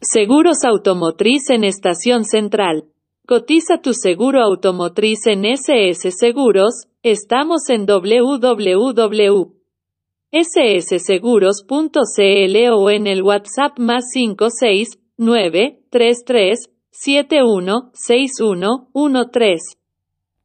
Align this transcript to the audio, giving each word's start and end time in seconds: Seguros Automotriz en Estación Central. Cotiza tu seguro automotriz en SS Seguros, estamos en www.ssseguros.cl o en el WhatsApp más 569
Seguros 0.00 0.58
Automotriz 0.62 1.50
en 1.50 1.64
Estación 1.64 2.24
Central. 2.24 2.84
Cotiza 3.26 3.78
tu 3.78 3.94
seguro 3.94 4.40
automotriz 4.44 5.26
en 5.26 5.44
SS 5.44 6.12
Seguros, 6.12 6.86
estamos 7.02 7.68
en 7.68 7.84
www.ssseguros.cl 7.84 9.50
o 12.74 12.90
en 12.90 13.06
el 13.06 13.22
WhatsApp 13.24 13.78
más 13.80 14.04
569 14.12 15.80